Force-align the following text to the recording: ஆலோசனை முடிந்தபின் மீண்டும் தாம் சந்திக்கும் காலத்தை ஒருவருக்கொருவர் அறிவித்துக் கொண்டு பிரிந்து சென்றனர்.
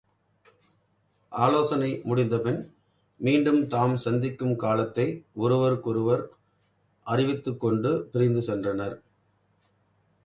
ஆலோசனை 1.31 1.89
முடிந்தபின் 2.03 2.57
மீண்டும் 3.19 3.67
தாம் 3.67 3.95
சந்திக்கும் 3.97 4.55
காலத்தை 4.55 5.07
ஒருவருக்கொருவர் 5.33 6.23
அறிவித்துக் 7.05 7.59
கொண்டு 7.59 7.91
பிரிந்து 8.11 8.43
சென்றனர். 8.47 8.97